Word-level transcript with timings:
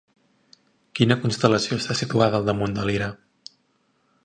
Quina 0.99 1.17
constel·lació 1.25 1.79
està 1.81 1.99
situada 2.01 2.41
al 2.41 2.51
damunt 2.51 2.75
de 2.79 2.89
Lira? 2.91 3.13